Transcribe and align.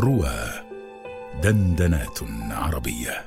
روى 0.00 0.62
دندنات 1.42 2.18
عربية. 2.50 3.24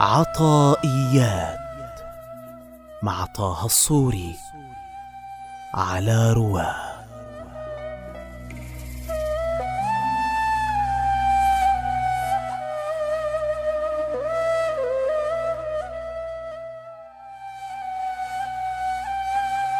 عطائيات 0.00 1.58
مع 3.02 3.24
طه 3.24 3.64
الصوري 3.66 4.36
على 5.74 6.32
رواه. 6.32 6.91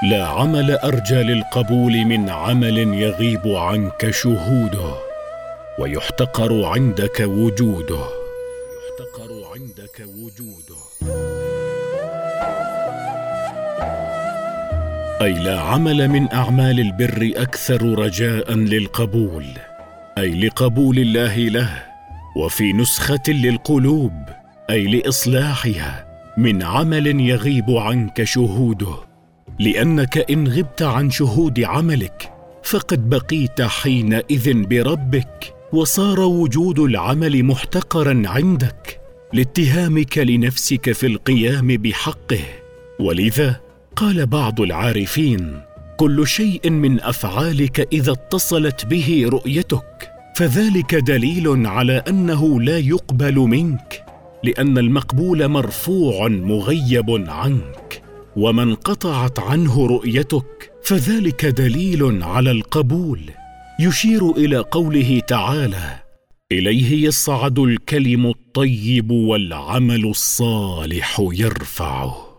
لا 0.03 0.27
عمل 0.27 0.71
ارجى 0.71 1.15
للقبول 1.15 2.05
من 2.05 2.31
عمل 2.31 2.79
يغيب 2.79 3.47
عنك 3.47 4.11
شهوده 4.11 4.95
ويحتقر 5.79 6.65
عندك 6.65 7.21
وجوده. 7.21 8.05
يحتقر 8.83 9.31
عندك 9.55 10.01
وجوده. 10.01 10.83
أي 15.23 15.33
لا 15.33 15.61
عمل 15.61 16.09
من 16.09 16.33
أعمال 16.33 16.81
البر 16.81 17.33
أكثر 17.37 17.99
رجاء 17.99 18.53
للقبول 18.55 19.45
أي 20.19 20.47
لقبول 20.47 20.99
الله 20.99 21.37
له 21.39 21.83
وفي 22.37 22.73
نسخة 22.73 23.29
للقلوب 23.29 24.13
أي 24.71 24.87
لإصلاحها 24.87 26.07
من 26.37 26.63
عمل 26.63 27.21
يغيب 27.21 27.71
عنك 27.71 28.25
شهوده. 28.25 29.12
لأنك 29.59 30.31
إن 30.31 30.49
غبت 30.49 30.83
عن 30.83 31.11
شهود 31.11 31.61
عملك 31.61 32.33
فقد 32.63 33.11
بقيت 33.11 33.63
حينئذ 33.63 34.67
بربك 34.67 35.55
وصار 35.73 36.21
وجود 36.21 36.79
العمل 36.79 37.45
محتقرا 37.45 38.23
عندك 38.27 39.01
لاتهامك 39.33 40.19
لنفسك 40.19 40.93
في 40.93 41.07
القيام 41.07 41.67
بحقه. 41.67 42.45
ولذا 43.01 43.61
قال 43.97 44.27
بعض 44.27 44.61
العارفين 44.61 45.61
كل 45.97 46.27
شيء 46.27 46.71
من 46.71 47.01
أفعالك 47.01 47.89
إذا 47.93 48.13
اتصلت 48.13 48.87
به 48.87 49.25
رؤيتك 49.29 50.11
فذلك 50.37 50.95
دليل 50.95 51.67
على 51.67 52.03
أنه 52.09 52.61
لا 52.61 52.79
يقبل 52.79 53.35
منك 53.35 54.05
لأن 54.45 54.79
المقبول 54.79 55.49
مرفوع 55.49 56.29
مغيب 56.29 57.25
عنك. 57.29 58.02
ومن 58.37 58.75
قطعت 58.75 59.39
عنه 59.39 59.87
رؤيتك 59.87 60.73
فذلك 60.85 61.47
دليل 61.47 62.23
على 62.23 62.51
القبول. 62.51 63.21
يشير 63.81 64.31
إلى 64.31 64.59
قوله 64.59 65.21
تعالى 65.29 66.01
إليه 66.53 67.07
يصعد 67.07 67.59
الكلم 67.59 68.27
الطيب 68.27 69.11
والعمل 69.11 70.07
الصالح 70.07 71.21
يرفعه. 71.33 72.32